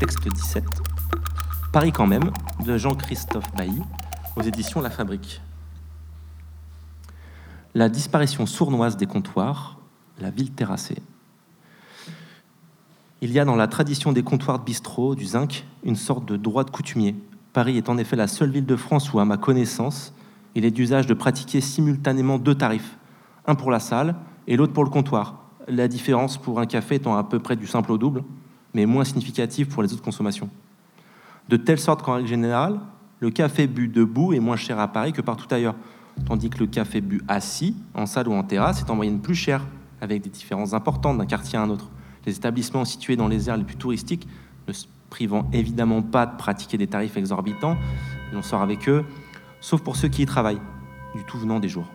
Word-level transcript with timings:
Texte 0.00 0.26
17. 0.26 0.64
Paris 1.72 1.92
quand 1.92 2.06
même, 2.06 2.30
de 2.64 2.78
Jean-Christophe 2.78 3.54
Bailly, 3.54 3.82
aux 4.34 4.40
éditions 4.40 4.80
La 4.80 4.88
Fabrique. 4.88 5.42
La 7.74 7.90
disparition 7.90 8.46
sournoise 8.46 8.96
des 8.96 9.04
comptoirs, 9.04 9.76
la 10.18 10.30
ville 10.30 10.52
terrassée. 10.52 11.02
Il 13.20 13.30
y 13.30 13.38
a 13.38 13.44
dans 13.44 13.56
la 13.56 13.68
tradition 13.68 14.12
des 14.12 14.22
comptoirs 14.22 14.60
de 14.60 14.64
bistrot, 14.64 15.14
du 15.14 15.26
zinc, 15.26 15.66
une 15.84 15.96
sorte 15.96 16.24
de 16.24 16.38
droit 16.38 16.64
de 16.64 16.70
coutumier. 16.70 17.14
Paris 17.52 17.76
est 17.76 17.90
en 17.90 17.98
effet 17.98 18.16
la 18.16 18.26
seule 18.26 18.50
ville 18.50 18.64
de 18.64 18.76
France 18.76 19.12
où, 19.12 19.20
à 19.20 19.26
ma 19.26 19.36
connaissance, 19.36 20.14
il 20.54 20.64
est 20.64 20.70
d'usage 20.70 21.06
de 21.08 21.14
pratiquer 21.14 21.60
simultanément 21.60 22.38
deux 22.38 22.54
tarifs, 22.54 22.96
un 23.46 23.54
pour 23.54 23.70
la 23.70 23.80
salle 23.80 24.14
et 24.46 24.56
l'autre 24.56 24.72
pour 24.72 24.84
le 24.84 24.90
comptoir. 24.90 25.44
La 25.68 25.88
différence 25.88 26.38
pour 26.38 26.58
un 26.58 26.64
café 26.64 26.94
étant 26.94 27.18
à 27.18 27.22
peu 27.22 27.38
près 27.38 27.56
du 27.56 27.66
simple 27.66 27.92
au 27.92 27.98
double, 27.98 28.24
mais 28.74 28.86
moins 28.86 29.04
significative 29.04 29.68
pour 29.68 29.82
les 29.82 29.92
autres 29.92 30.02
consommations. 30.02 30.48
De 31.48 31.56
telle 31.56 31.78
sorte 31.78 32.02
qu'en 32.02 32.14
règle 32.14 32.28
générale, 32.28 32.78
le 33.20 33.30
café 33.30 33.66
bu 33.66 33.88
debout 33.88 34.32
est 34.32 34.40
moins 34.40 34.56
cher 34.56 34.78
à 34.78 34.88
Paris 34.88 35.12
que 35.12 35.20
partout 35.20 35.52
ailleurs, 35.52 35.74
tandis 36.26 36.50
que 36.50 36.58
le 36.58 36.66
café 36.66 37.00
bu 37.00 37.22
assis, 37.28 37.76
en 37.94 38.06
salle 38.06 38.28
ou 38.28 38.32
en 38.32 38.42
terrasse, 38.42 38.80
est 38.80 38.90
en 38.90 38.94
moyenne 38.94 39.20
plus 39.20 39.34
cher, 39.34 39.66
avec 40.00 40.22
des 40.22 40.30
différences 40.30 40.72
importantes 40.72 41.18
d'un 41.18 41.26
quartier 41.26 41.58
à 41.58 41.62
un 41.62 41.70
autre. 41.70 41.90
Les 42.26 42.36
établissements 42.36 42.84
situés 42.84 43.16
dans 43.16 43.28
les 43.28 43.48
aires 43.48 43.56
les 43.56 43.64
plus 43.64 43.76
touristiques, 43.76 44.26
ne 44.68 44.72
se 44.72 44.86
privant 45.10 45.48
évidemment 45.52 46.02
pas 46.02 46.26
de 46.26 46.36
pratiquer 46.36 46.78
des 46.78 46.86
tarifs 46.86 47.16
exorbitants, 47.16 47.76
on 48.32 48.42
sort 48.42 48.62
avec 48.62 48.88
eux, 48.88 49.04
sauf 49.60 49.82
pour 49.82 49.96
ceux 49.96 50.08
qui 50.08 50.22
y 50.22 50.26
travaillent, 50.26 50.60
du 51.14 51.24
tout 51.24 51.38
venant 51.38 51.58
des 51.58 51.68
jours. 51.68 51.90